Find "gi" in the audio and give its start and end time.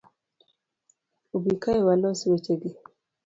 2.61-2.69